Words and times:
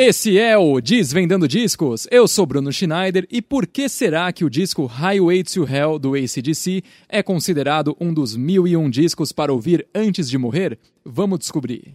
Esse 0.00 0.38
é 0.38 0.56
o 0.56 0.80
Desvendando 0.80 1.48
Discos. 1.48 2.06
Eu 2.08 2.28
sou 2.28 2.46
Bruno 2.46 2.72
Schneider 2.72 3.26
e 3.28 3.42
por 3.42 3.66
que 3.66 3.88
será 3.88 4.32
que 4.32 4.44
o 4.44 4.48
disco 4.48 4.86
Highway 4.86 5.42
to 5.42 5.66
Hell 5.68 5.98
do 5.98 6.14
ACDC 6.14 6.84
é 7.08 7.20
considerado 7.20 7.96
um 8.00 8.14
dos 8.14 8.36
mil 8.36 8.68
e 8.68 8.76
um 8.76 8.88
discos 8.88 9.32
para 9.32 9.52
ouvir 9.52 9.84
antes 9.92 10.30
de 10.30 10.38
morrer? 10.38 10.78
Vamos 11.04 11.40
descobrir. 11.40 11.94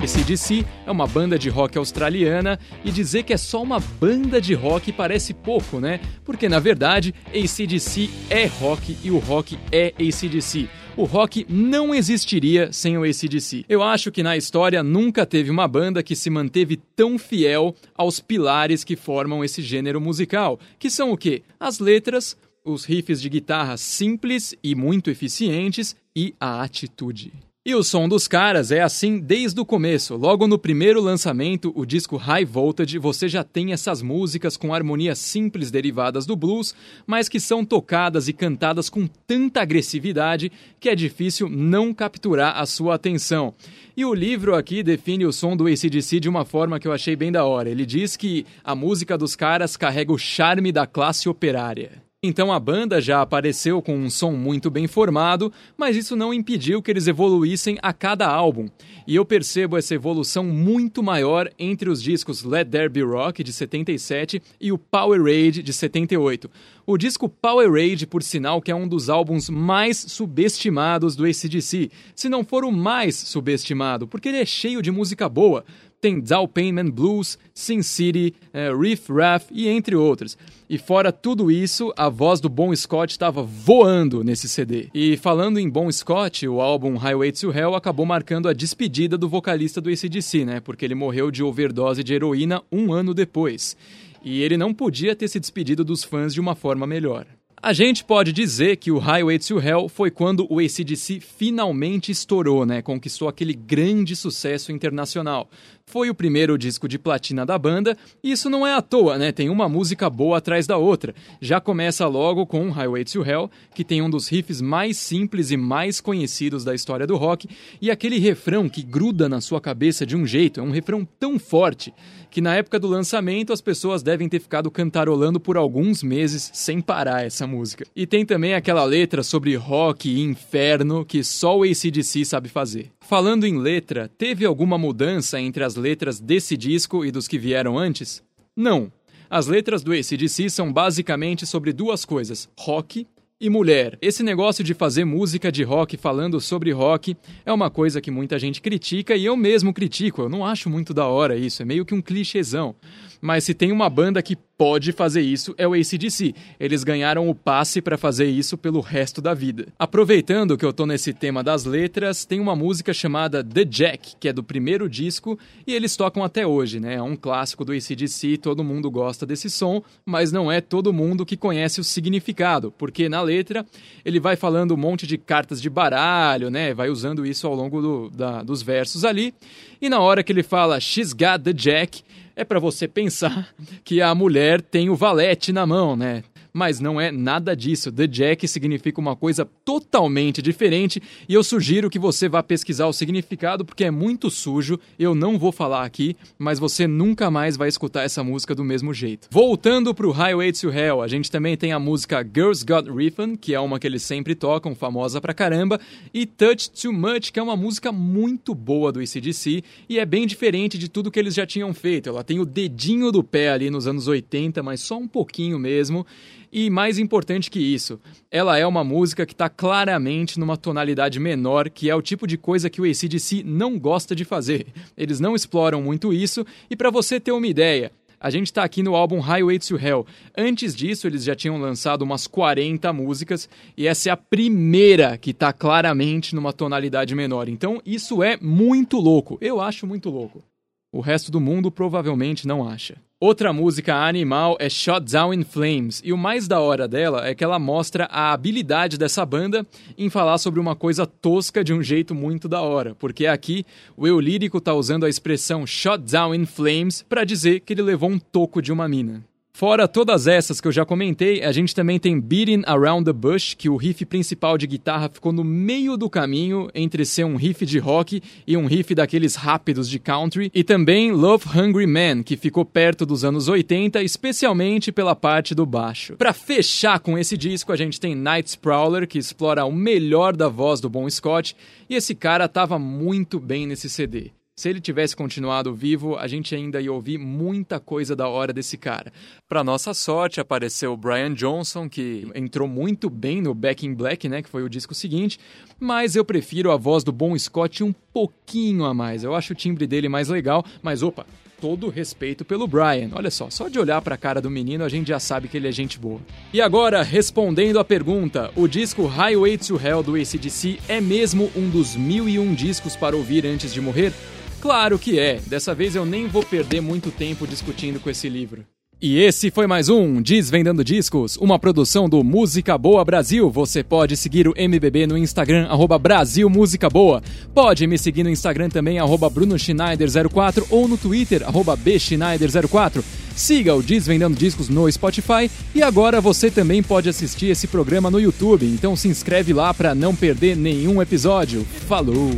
ACDC 0.00 0.66
é 0.84 0.90
uma 0.90 1.06
banda 1.06 1.38
de 1.38 1.48
rock 1.48 1.78
australiana 1.78 2.58
e 2.84 2.90
dizer 2.90 3.22
que 3.22 3.32
é 3.32 3.36
só 3.36 3.62
uma 3.62 3.78
banda 3.78 4.40
de 4.40 4.52
rock 4.52 4.90
parece 4.90 5.32
pouco, 5.32 5.78
né? 5.78 6.00
Porque 6.24 6.48
na 6.48 6.58
verdade 6.58 7.14
ACDC 7.28 8.10
é 8.28 8.46
rock 8.46 8.98
e 9.04 9.12
o 9.12 9.18
rock 9.18 9.56
é 9.70 9.94
ACDC 9.96 10.68
o 10.96 11.04
rock 11.04 11.46
não 11.48 11.94
existiria 11.94 12.72
sem 12.72 12.98
o 12.98 13.04
ACDC. 13.04 13.64
Eu 13.68 13.82
acho 13.82 14.10
que 14.10 14.22
na 14.22 14.36
história 14.36 14.82
nunca 14.82 15.24
teve 15.24 15.50
uma 15.50 15.68
banda 15.68 16.02
que 16.02 16.16
se 16.16 16.30
manteve 16.30 16.76
tão 16.96 17.18
fiel 17.18 17.74
aos 17.94 18.20
pilares 18.20 18.84
que 18.84 18.96
formam 18.96 19.44
esse 19.44 19.62
gênero 19.62 20.00
musical, 20.00 20.58
que 20.78 20.90
são 20.90 21.12
o 21.12 21.16
quê? 21.16 21.42
As 21.58 21.78
letras, 21.78 22.36
os 22.64 22.84
riffs 22.84 23.20
de 23.20 23.28
guitarra 23.28 23.76
simples 23.76 24.54
e 24.62 24.74
muito 24.74 25.10
eficientes 25.10 25.96
e 26.14 26.34
a 26.40 26.62
atitude. 26.62 27.32
E 27.62 27.74
o 27.74 27.82
som 27.82 28.08
dos 28.08 28.26
caras 28.26 28.72
é 28.72 28.80
assim 28.80 29.18
desde 29.18 29.60
o 29.60 29.66
começo. 29.66 30.16
Logo 30.16 30.46
no 30.46 30.58
primeiro 30.58 30.98
lançamento, 30.98 31.70
o 31.76 31.84
disco 31.84 32.16
High 32.16 32.46
Voltage, 32.46 32.96
você 32.96 33.28
já 33.28 33.44
tem 33.44 33.74
essas 33.74 34.00
músicas 34.00 34.56
com 34.56 34.72
harmonias 34.72 35.18
simples 35.18 35.70
derivadas 35.70 36.24
do 36.24 36.34
blues, 36.34 36.74
mas 37.06 37.28
que 37.28 37.38
são 37.38 37.62
tocadas 37.62 38.28
e 38.28 38.32
cantadas 38.32 38.88
com 38.88 39.06
tanta 39.06 39.60
agressividade 39.60 40.50
que 40.80 40.88
é 40.88 40.94
difícil 40.94 41.50
não 41.50 41.92
capturar 41.92 42.56
a 42.58 42.64
sua 42.64 42.94
atenção. 42.94 43.52
E 43.94 44.06
o 44.06 44.14
livro 44.14 44.54
aqui 44.54 44.82
define 44.82 45.26
o 45.26 45.32
som 45.32 45.54
do 45.54 45.66
ACDC 45.66 46.18
de 46.18 46.30
uma 46.30 46.46
forma 46.46 46.80
que 46.80 46.88
eu 46.88 46.94
achei 46.94 47.14
bem 47.14 47.30
da 47.30 47.44
hora. 47.44 47.68
Ele 47.68 47.84
diz 47.84 48.16
que 48.16 48.46
a 48.64 48.74
música 48.74 49.18
dos 49.18 49.36
caras 49.36 49.76
carrega 49.76 50.14
o 50.14 50.18
charme 50.18 50.72
da 50.72 50.86
classe 50.86 51.28
operária. 51.28 52.09
Então 52.22 52.52
a 52.52 52.60
banda 52.60 53.00
já 53.00 53.22
apareceu 53.22 53.80
com 53.80 53.96
um 53.96 54.10
som 54.10 54.32
muito 54.32 54.70
bem 54.70 54.86
formado, 54.86 55.50
mas 55.74 55.96
isso 55.96 56.14
não 56.14 56.34
impediu 56.34 56.82
que 56.82 56.90
eles 56.90 57.06
evoluíssem 57.06 57.78
a 57.80 57.94
cada 57.94 58.28
álbum. 58.28 58.68
E 59.06 59.16
eu 59.16 59.24
percebo 59.24 59.78
essa 59.78 59.94
evolução 59.94 60.44
muito 60.44 61.02
maior 61.02 61.50
entre 61.58 61.88
os 61.88 62.02
discos 62.02 62.44
Let 62.44 62.68
There 62.68 62.90
Be 62.90 63.00
Rock 63.00 63.42
de 63.42 63.54
77 63.54 64.42
e 64.60 64.70
o 64.70 64.76
Power 64.76 65.22
Rage 65.22 65.62
de 65.62 65.72
78. 65.72 66.50
O 66.86 66.98
disco 66.98 67.26
Power 67.26 67.72
Rage, 67.72 68.06
por 68.06 68.22
sinal, 68.22 68.60
que 68.60 68.70
é 68.70 68.74
um 68.74 68.86
dos 68.86 69.08
álbuns 69.08 69.48
mais 69.48 69.96
subestimados 69.96 71.16
do 71.16 71.24
ACDC, 71.24 71.90
se 72.14 72.28
não 72.28 72.44
for 72.44 72.66
o 72.66 72.70
mais 72.70 73.16
subestimado, 73.16 74.06
porque 74.06 74.28
ele 74.28 74.42
é 74.42 74.44
cheio 74.44 74.82
de 74.82 74.90
música 74.90 75.26
boa, 75.26 75.64
tem 76.00 76.22
Payment 76.52 76.90
Blues, 76.90 77.38
Sin 77.52 77.82
City, 77.82 78.34
é, 78.52 78.72
Riff 78.74 79.12
Raff 79.12 79.46
e 79.52 79.68
entre 79.68 79.94
outros. 79.94 80.36
E 80.68 80.78
fora 80.78 81.12
tudo 81.12 81.50
isso, 81.50 81.92
a 81.96 82.08
voz 82.08 82.40
do 82.40 82.48
Bon 82.48 82.74
Scott 82.74 83.12
estava 83.12 83.42
voando 83.42 84.24
nesse 84.24 84.48
CD. 84.48 84.88
E 84.94 85.16
falando 85.16 85.58
em 85.58 85.68
Bon 85.68 85.90
Scott, 85.90 86.46
o 86.48 86.60
álbum 86.60 86.96
Highway 86.96 87.32
to 87.32 87.52
Hell 87.52 87.74
acabou 87.74 88.06
marcando 88.06 88.48
a 88.48 88.52
despedida 88.52 89.18
do 89.18 89.28
vocalista 89.28 89.80
do 89.80 89.90
ACDC, 89.90 90.44
né? 90.44 90.60
Porque 90.60 90.84
ele 90.84 90.94
morreu 90.94 91.30
de 91.30 91.42
overdose 91.42 92.02
de 92.02 92.14
heroína 92.14 92.62
um 92.70 92.92
ano 92.92 93.12
depois. 93.12 93.76
E 94.22 94.42
ele 94.42 94.56
não 94.56 94.72
podia 94.72 95.16
ter 95.16 95.28
se 95.28 95.40
despedido 95.40 95.84
dos 95.84 96.04
fãs 96.04 96.32
de 96.32 96.40
uma 96.40 96.54
forma 96.54 96.86
melhor. 96.86 97.26
A 97.62 97.74
gente 97.74 98.02
pode 98.04 98.32
dizer 98.32 98.76
que 98.76 98.90
o 98.90 98.96
Highway 98.96 99.38
to 99.38 99.60
Hell 99.60 99.86
foi 99.86 100.10
quando 100.10 100.46
o 100.48 100.58
ACDC 100.58 101.20
finalmente 101.20 102.10
estourou, 102.10 102.64
né? 102.64 102.80
Conquistou 102.80 103.28
aquele 103.28 103.52
grande 103.52 104.16
sucesso 104.16 104.72
internacional. 104.72 105.46
Foi 105.90 106.08
o 106.08 106.14
primeiro 106.14 106.56
disco 106.56 106.86
de 106.86 107.00
platina 107.00 107.44
da 107.44 107.58
banda, 107.58 107.98
e 108.22 108.30
isso 108.30 108.48
não 108.48 108.64
é 108.64 108.72
à 108.72 108.80
toa, 108.80 109.18
né? 109.18 109.32
Tem 109.32 109.50
uma 109.50 109.68
música 109.68 110.08
boa 110.08 110.38
atrás 110.38 110.64
da 110.64 110.76
outra. 110.76 111.12
Já 111.40 111.60
começa 111.60 112.06
logo 112.06 112.46
com 112.46 112.70
Highway 112.70 113.04
to 113.04 113.26
Hell, 113.26 113.50
que 113.74 113.82
tem 113.82 114.00
um 114.00 114.08
dos 114.08 114.28
riffs 114.28 114.60
mais 114.60 114.96
simples 114.96 115.50
e 115.50 115.56
mais 115.56 116.00
conhecidos 116.00 116.62
da 116.62 116.76
história 116.76 117.08
do 117.08 117.16
rock, 117.16 117.48
e 117.82 117.90
aquele 117.90 118.20
refrão 118.20 118.68
que 118.68 118.84
gruda 118.84 119.28
na 119.28 119.40
sua 119.40 119.60
cabeça 119.60 120.06
de 120.06 120.16
um 120.16 120.24
jeito, 120.24 120.60
é 120.60 120.62
um 120.62 120.70
refrão 120.70 121.04
tão 121.18 121.40
forte 121.40 121.92
que 122.30 122.40
na 122.40 122.54
época 122.54 122.78
do 122.78 122.86
lançamento 122.86 123.52
as 123.52 123.60
pessoas 123.60 124.00
devem 124.00 124.28
ter 124.28 124.38
ficado 124.38 124.70
cantarolando 124.70 125.40
por 125.40 125.56
alguns 125.56 126.02
meses 126.02 126.50
sem 126.54 126.80
parar 126.80 127.26
essa 127.26 127.46
música. 127.46 127.84
E 127.96 128.06
tem 128.06 128.24
também 128.24 128.54
aquela 128.54 128.84
letra 128.84 129.24
sobre 129.24 129.56
rock 129.56 130.08
e 130.08 130.20
inferno 130.20 131.04
que 131.04 131.24
só 131.24 131.58
o 131.58 131.64
ACDC 131.64 132.24
sabe 132.24 132.48
fazer. 132.48 132.92
Falando 133.10 133.44
em 133.44 133.58
letra, 133.58 134.08
teve 134.08 134.44
alguma 134.44 134.78
mudança 134.78 135.40
entre 135.40 135.64
as 135.64 135.74
letras 135.74 136.20
desse 136.20 136.56
disco 136.56 137.04
e 137.04 137.10
dos 137.10 137.26
que 137.26 137.40
vieram 137.40 137.76
antes? 137.76 138.22
Não. 138.54 138.92
As 139.28 139.48
letras 139.48 139.82
do 139.82 139.92
ACDC 139.92 140.48
são 140.48 140.72
basicamente 140.72 141.44
sobre 141.44 141.72
duas 141.72 142.04
coisas: 142.04 142.48
rock 142.56 143.08
e 143.40 143.48
mulher. 143.48 143.96
Esse 144.02 144.22
negócio 144.22 144.62
de 144.62 144.74
fazer 144.74 145.06
música 145.06 145.50
de 145.50 145.62
rock 145.62 145.96
falando 145.96 146.38
sobre 146.40 146.72
rock 146.72 147.16
é 147.46 147.50
uma 147.50 147.70
coisa 147.70 148.00
que 148.00 148.10
muita 148.10 148.38
gente 148.38 148.60
critica 148.60 149.16
e 149.16 149.24
eu 149.24 149.34
mesmo 149.34 149.72
critico. 149.72 150.22
Eu 150.22 150.28
não 150.28 150.44
acho 150.44 150.68
muito 150.68 150.92
da 150.92 151.06
hora 151.06 151.36
isso, 151.36 151.62
é 151.62 151.64
meio 151.64 151.86
que 151.86 151.94
um 151.94 152.02
clichêzão. 152.02 152.76
Mas 153.20 153.44
se 153.44 153.54
tem 153.54 153.72
uma 153.72 153.88
banda 153.88 154.22
que 154.22 154.36
pode 154.60 154.92
fazer 154.92 155.22
isso 155.22 155.54
é 155.56 155.66
o 155.66 155.72
ACDC. 155.72 156.34
Eles 156.58 156.84
ganharam 156.84 157.30
o 157.30 157.34
passe 157.34 157.80
para 157.80 157.96
fazer 157.96 158.26
isso 158.26 158.58
pelo 158.58 158.80
resto 158.80 159.22
da 159.22 159.32
vida. 159.32 159.68
Aproveitando 159.78 160.56
que 160.56 160.64
eu 160.66 160.72
tô 160.72 160.84
nesse 160.84 161.14
tema 161.14 161.42
das 161.42 161.64
letras, 161.64 162.26
tem 162.26 162.38
uma 162.38 162.54
música 162.54 162.92
chamada 162.92 163.42
The 163.42 163.64
Jack, 163.64 164.16
que 164.20 164.28
é 164.28 164.34
do 164.34 164.44
primeiro 164.44 164.86
disco 164.86 165.38
e 165.66 165.72
eles 165.74 165.96
tocam 165.96 166.22
até 166.22 166.46
hoje, 166.46 166.78
né? 166.78 166.96
É 166.96 167.02
um 167.02 167.16
clássico 167.16 167.64
do 167.64 167.72
ACDC, 167.72 168.36
todo 168.36 168.62
mundo 168.62 168.90
gosta 168.90 169.24
desse 169.24 169.48
som, 169.48 169.82
mas 170.04 170.30
não 170.30 170.52
é 170.52 170.60
todo 170.60 170.92
mundo 170.92 171.24
que 171.24 171.38
conhece 171.38 171.80
o 171.80 171.84
significado, 171.84 172.70
porque 172.70 173.08
na 173.08 173.22
letra 173.30 173.64
ele 174.04 174.20
vai 174.20 174.36
falando 174.36 174.74
um 174.74 174.76
monte 174.76 175.06
de 175.06 175.16
cartas 175.16 175.60
de 175.60 175.70
baralho, 175.70 176.50
né? 176.50 176.74
Vai 176.74 176.88
usando 176.88 177.24
isso 177.24 177.46
ao 177.46 177.54
longo 177.54 177.80
do, 177.80 178.10
da, 178.10 178.42
dos 178.42 178.62
versos 178.62 179.04
ali. 179.04 179.34
E 179.80 179.88
na 179.88 180.00
hora 180.00 180.22
que 180.22 180.32
ele 180.32 180.42
fala 180.42 180.80
She's 180.80 181.12
got 181.12 181.42
the 181.42 181.52
Jack, 181.52 182.02
é 182.34 182.44
para 182.44 182.58
você 182.58 182.88
pensar 182.88 183.48
que 183.84 184.00
a 184.00 184.14
mulher 184.14 184.60
tem 184.60 184.88
o 184.88 184.96
valete 184.96 185.52
na 185.52 185.66
mão, 185.66 185.96
né? 185.96 186.22
Mas 186.52 186.80
não 186.80 187.00
é 187.00 187.10
nada 187.10 187.54
disso. 187.54 187.92
The 187.92 188.06
Jack 188.06 188.46
significa 188.48 189.00
uma 189.00 189.16
coisa 189.16 189.48
totalmente 189.64 190.42
diferente 190.42 191.02
e 191.28 191.34
eu 191.34 191.42
sugiro 191.42 191.90
que 191.90 191.98
você 191.98 192.28
vá 192.28 192.42
pesquisar 192.42 192.86
o 192.86 192.92
significado 192.92 193.64
porque 193.64 193.84
é 193.84 193.90
muito 193.90 194.30
sujo. 194.30 194.78
Eu 194.98 195.14
não 195.14 195.38
vou 195.38 195.52
falar 195.52 195.84
aqui, 195.84 196.16
mas 196.38 196.58
você 196.58 196.86
nunca 196.86 197.30
mais 197.30 197.56
vai 197.56 197.68
escutar 197.68 198.02
essa 198.02 198.22
música 198.22 198.54
do 198.54 198.64
mesmo 198.64 198.92
jeito. 198.92 199.28
Voltando 199.30 199.94
pro 199.94 200.10
Highway 200.10 200.52
to 200.52 200.70
Hell, 200.70 201.02
a 201.02 201.08
gente 201.08 201.30
também 201.30 201.56
tem 201.56 201.72
a 201.72 201.78
música 201.78 202.22
Girls 202.22 202.64
Got 202.64 202.90
Riffin, 202.90 203.36
que 203.36 203.54
é 203.54 203.60
uma 203.60 203.78
que 203.78 203.86
eles 203.86 204.02
sempre 204.02 204.34
tocam, 204.34 204.74
famosa 204.74 205.20
pra 205.20 205.34
caramba, 205.34 205.80
e 206.12 206.26
Touch 206.26 206.70
Too 206.70 206.92
Much, 206.92 207.30
que 207.30 207.38
é 207.38 207.42
uma 207.42 207.56
música 207.56 207.92
muito 207.92 208.54
boa 208.54 208.92
do 208.92 209.00
ACDC 209.00 209.62
e 209.88 209.98
é 209.98 210.06
bem 210.06 210.26
diferente 210.26 210.78
de 210.78 210.88
tudo 210.88 211.10
que 211.10 211.18
eles 211.18 211.34
já 211.34 211.46
tinham 211.46 211.72
feito. 211.74 212.08
Ela 212.08 212.24
tem 212.24 212.38
o 212.38 212.44
dedinho 212.44 213.12
do 213.12 213.22
pé 213.22 213.50
ali 213.50 213.70
nos 213.70 213.86
anos 213.86 214.08
80, 214.08 214.62
mas 214.62 214.80
só 214.80 214.96
um 214.96 215.08
pouquinho 215.08 215.58
mesmo. 215.58 216.06
E 216.52 216.68
mais 216.68 216.98
importante 216.98 217.50
que 217.50 217.60
isso, 217.60 218.00
ela 218.30 218.58
é 218.58 218.66
uma 218.66 218.82
música 218.82 219.24
que 219.24 219.32
está 219.32 219.48
claramente 219.48 220.38
numa 220.38 220.56
tonalidade 220.56 221.20
menor, 221.20 221.70
que 221.70 221.88
é 221.88 221.94
o 221.94 222.02
tipo 222.02 222.26
de 222.26 222.36
coisa 222.36 222.68
que 222.68 222.80
o 222.80 222.84
ACDC 222.84 223.44
não 223.44 223.78
gosta 223.78 224.16
de 224.16 224.24
fazer. 224.24 224.66
Eles 224.96 225.20
não 225.20 225.36
exploram 225.36 225.80
muito 225.80 226.12
isso, 226.12 226.44
e 226.68 226.74
para 226.74 226.90
você 226.90 227.20
ter 227.20 227.30
uma 227.30 227.46
ideia, 227.46 227.92
a 228.18 228.28
gente 228.28 228.46
está 228.46 228.64
aqui 228.64 228.82
no 228.82 228.94
álbum 228.94 229.18
Highway 229.18 229.58
to 229.60 229.78
Hell. 229.78 230.04
Antes 230.36 230.76
disso, 230.76 231.06
eles 231.06 231.24
já 231.24 231.34
tinham 231.34 231.58
lançado 231.58 232.02
umas 232.02 232.26
40 232.26 232.92
músicas 232.92 233.48
e 233.76 233.86
essa 233.86 234.10
é 234.10 234.12
a 234.12 234.16
primeira 234.16 235.16
que 235.16 235.30
está 235.30 235.54
claramente 235.54 236.34
numa 236.34 236.52
tonalidade 236.52 237.14
menor. 237.14 237.48
Então, 237.48 237.80
isso 237.86 238.22
é 238.22 238.36
muito 238.36 238.98
louco. 238.98 239.38
Eu 239.40 239.58
acho 239.58 239.86
muito 239.86 240.10
louco. 240.10 240.44
O 240.92 241.00
resto 241.00 241.30
do 241.30 241.40
mundo 241.40 241.70
provavelmente 241.70 242.46
não 242.46 242.68
acha. 242.68 242.96
Outra 243.22 243.52
música 243.52 243.94
animal 243.94 244.56
é 244.58 244.70
Shot 244.70 245.00
Down 245.00 245.34
in 245.34 245.44
Flames, 245.44 246.00
e 246.02 246.10
o 246.10 246.16
mais 246.16 246.48
da 246.48 246.58
hora 246.58 246.88
dela 246.88 247.28
é 247.28 247.34
que 247.34 247.44
ela 247.44 247.58
mostra 247.58 248.06
a 248.06 248.32
habilidade 248.32 248.96
dessa 248.96 249.26
banda 249.26 249.66
em 249.98 250.08
falar 250.08 250.38
sobre 250.38 250.58
uma 250.58 250.74
coisa 250.74 251.04
tosca 251.04 251.62
de 251.62 251.74
um 251.74 251.82
jeito 251.82 252.14
muito 252.14 252.48
da 252.48 252.62
hora, 252.62 252.94
porque 252.94 253.26
aqui 253.26 253.66
o 253.94 254.06
eu 254.06 254.18
lírico 254.18 254.58
tá 254.58 254.72
usando 254.72 255.04
a 255.04 255.08
expressão 255.10 255.66
Shot 255.66 255.98
Down 255.98 256.34
in 256.34 256.46
Flames 256.46 257.04
para 257.06 257.22
dizer 257.22 257.60
que 257.60 257.74
ele 257.74 257.82
levou 257.82 258.08
um 258.08 258.18
toco 258.18 258.62
de 258.62 258.72
uma 258.72 258.88
mina. 258.88 259.22
Fora 259.60 259.86
todas 259.86 260.26
essas 260.26 260.58
que 260.58 260.66
eu 260.66 260.72
já 260.72 260.86
comentei, 260.86 261.42
a 261.42 261.52
gente 261.52 261.74
também 261.74 261.98
tem 261.98 262.18
Beating 262.18 262.62
Around 262.64 263.04
the 263.04 263.12
Bush, 263.12 263.52
que 263.52 263.68
o 263.68 263.76
riff 263.76 264.06
principal 264.06 264.56
de 264.56 264.66
guitarra 264.66 265.10
ficou 265.10 265.34
no 265.34 265.44
meio 265.44 265.98
do 265.98 266.08
caminho 266.08 266.70
entre 266.74 267.04
ser 267.04 267.24
um 267.24 267.36
riff 267.36 267.66
de 267.66 267.78
rock 267.78 268.22
e 268.46 268.56
um 268.56 268.64
riff 268.64 268.94
daqueles 268.94 269.34
rápidos 269.34 269.86
de 269.86 269.98
country, 269.98 270.50
e 270.54 270.64
também 270.64 271.12
Love 271.12 271.44
Hungry 271.54 271.86
Man, 271.86 272.22
que 272.22 272.38
ficou 272.38 272.64
perto 272.64 273.04
dos 273.04 273.22
anos 273.22 273.48
80, 273.48 274.02
especialmente 274.02 274.90
pela 274.90 275.14
parte 275.14 275.54
do 275.54 275.66
baixo. 275.66 276.16
Para 276.16 276.32
fechar 276.32 276.98
com 276.98 277.18
esse 277.18 277.36
disco, 277.36 277.70
a 277.70 277.76
gente 277.76 278.00
tem 278.00 278.14
Night 278.14 278.56
Prowler, 278.56 279.06
que 279.06 279.18
explora 279.18 279.66
o 279.66 279.70
melhor 279.72 280.34
da 280.34 280.48
voz 280.48 280.80
do 280.80 280.88
Bon 280.88 281.06
Scott, 281.10 281.54
e 281.86 281.94
esse 281.94 282.14
cara 282.14 282.48
tava 282.48 282.78
muito 282.78 283.38
bem 283.38 283.66
nesse 283.66 283.90
CD. 283.90 284.30
Se 284.60 284.68
ele 284.68 284.78
tivesse 284.78 285.16
continuado 285.16 285.74
vivo, 285.74 286.18
a 286.18 286.26
gente 286.26 286.54
ainda 286.54 286.82
ia 286.82 286.92
ouvir 286.92 287.16
muita 287.16 287.80
coisa 287.80 288.14
da 288.14 288.28
hora 288.28 288.52
desse 288.52 288.76
cara. 288.76 289.10
Para 289.48 289.64
nossa 289.64 289.94
sorte, 289.94 290.38
apareceu 290.38 290.92
o 290.92 290.98
Brian 290.98 291.32
Johnson, 291.32 291.88
que 291.88 292.28
entrou 292.34 292.68
muito 292.68 293.08
bem 293.08 293.40
no 293.40 293.54
Back 293.54 293.86
in 293.86 293.94
Black, 293.94 294.28
né, 294.28 294.42
que 294.42 294.50
foi 294.50 294.62
o 294.62 294.68
disco 294.68 294.94
seguinte, 294.94 295.40
mas 295.78 296.14
eu 296.14 296.26
prefiro 296.26 296.70
a 296.70 296.76
voz 296.76 297.02
do 297.02 297.10
Bon 297.10 297.38
Scott 297.38 297.82
um 297.82 297.90
pouquinho 298.12 298.84
a 298.84 298.92
mais. 298.92 299.24
Eu 299.24 299.34
acho 299.34 299.54
o 299.54 299.56
timbre 299.56 299.86
dele 299.86 300.10
mais 300.10 300.28
legal, 300.28 300.62
mas 300.82 301.02
opa, 301.02 301.24
todo 301.58 301.88
respeito 301.88 302.44
pelo 302.44 302.66
Brian. 302.66 303.08
Olha 303.14 303.30
só, 303.30 303.48
só 303.48 303.66
de 303.66 303.78
olhar 303.78 304.02
para 304.02 304.14
a 304.14 304.18
cara 304.18 304.42
do 304.42 304.50
menino 304.50 304.84
a 304.84 304.90
gente 304.90 305.08
já 305.08 305.18
sabe 305.18 305.48
que 305.48 305.56
ele 305.56 305.68
é 305.68 305.72
gente 305.72 305.98
boa. 305.98 306.20
E 306.52 306.60
agora, 306.60 307.02
respondendo 307.02 307.78
a 307.78 307.84
pergunta, 307.84 308.50
o 308.54 308.68
disco 308.68 309.06
Highway 309.06 309.56
to 309.56 309.80
Hell 309.82 310.02
do 310.02 310.16
ACDC 310.16 310.80
é 310.86 311.00
mesmo 311.00 311.50
um 311.56 311.70
dos 311.70 311.96
mil 311.96 312.28
e 312.28 312.38
um 312.38 312.52
discos 312.52 312.94
para 312.94 313.16
ouvir 313.16 313.46
antes 313.46 313.72
de 313.72 313.80
morrer? 313.80 314.12
Claro 314.60 314.98
que 314.98 315.18
é. 315.18 315.40
Dessa 315.46 315.74
vez 315.74 315.96
eu 315.96 316.04
nem 316.04 316.26
vou 316.26 316.42
perder 316.42 316.80
muito 316.80 317.10
tempo 317.10 317.46
discutindo 317.46 317.98
com 317.98 318.10
esse 318.10 318.28
livro. 318.28 318.64
E 319.02 319.18
esse 319.18 319.50
foi 319.50 319.66
mais 319.66 319.88
um 319.88 320.20
Desvendando 320.20 320.84
Discos, 320.84 321.38
uma 321.38 321.58
produção 321.58 322.06
do 322.06 322.22
Música 322.22 322.76
Boa 322.76 323.02
Brasil. 323.02 323.48
Você 323.48 323.82
pode 323.82 324.14
seguir 324.14 324.46
o 324.46 324.52
MBB 324.54 325.06
no 325.06 325.16
Instagram, 325.16 325.66
arroba 325.68 325.98
Brasil 325.98 326.50
Música 326.50 326.90
Boa. 326.90 327.22
Pode 327.54 327.86
me 327.86 327.96
seguir 327.96 328.24
no 328.24 328.28
Instagram 328.28 328.68
também, 328.68 328.98
arroba 328.98 329.30
Bruno 329.30 329.54
Schneider04 329.54 330.66
ou 330.68 330.86
no 330.86 330.98
Twitter, 330.98 331.42
arroba 331.44 331.78
Bschneider04. 331.78 333.02
Siga 333.34 333.74
o 333.74 333.82
Desvendando 333.82 334.36
Discos 334.36 334.68
no 334.68 334.92
Spotify 334.92 335.50
e 335.74 335.82
agora 335.82 336.20
você 336.20 336.50
também 336.50 336.82
pode 336.82 337.08
assistir 337.08 337.46
esse 337.46 337.66
programa 337.68 338.10
no 338.10 338.20
YouTube, 338.20 338.66
então 338.66 338.94
se 338.94 339.08
inscreve 339.08 339.54
lá 339.54 339.72
para 339.72 339.94
não 339.94 340.14
perder 340.14 340.54
nenhum 340.54 341.00
episódio. 341.00 341.64
Falou! 341.88 342.32